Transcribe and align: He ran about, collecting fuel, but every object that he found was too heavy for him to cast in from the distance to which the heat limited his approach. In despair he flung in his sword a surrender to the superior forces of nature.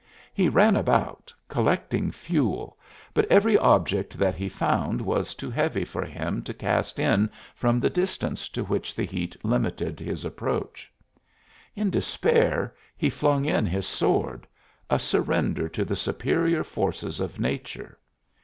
He 0.33 0.49
ran 0.49 0.75
about, 0.75 1.31
collecting 1.47 2.09
fuel, 2.09 2.75
but 3.13 3.25
every 3.31 3.55
object 3.55 4.17
that 4.17 4.33
he 4.33 4.49
found 4.49 4.99
was 5.01 5.35
too 5.35 5.51
heavy 5.51 5.85
for 5.85 6.03
him 6.03 6.41
to 6.41 6.55
cast 6.55 6.97
in 6.97 7.29
from 7.53 7.79
the 7.79 7.89
distance 7.91 8.49
to 8.49 8.63
which 8.63 8.95
the 8.95 9.05
heat 9.05 9.37
limited 9.45 9.99
his 9.99 10.25
approach. 10.25 10.91
In 11.75 11.91
despair 11.91 12.73
he 12.97 13.11
flung 13.11 13.45
in 13.45 13.67
his 13.67 13.85
sword 13.85 14.47
a 14.89 14.97
surrender 14.97 15.69
to 15.69 15.85
the 15.85 15.95
superior 15.95 16.63
forces 16.63 17.19
of 17.19 17.39
nature. 17.39 17.99